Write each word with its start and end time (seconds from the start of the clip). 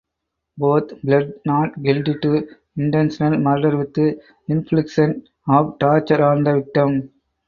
Both 0.57 0.99
pled 1.01 1.33
not 1.45 1.79
guilty 1.83 2.15
to 2.23 2.47
intentional 2.75 3.37
murder 3.37 3.77
with 3.77 3.95
infliction 4.47 5.27
of 5.47 5.77
torture 5.77 6.23
on 6.23 6.43
the 6.43 6.55
victim. 6.61 7.11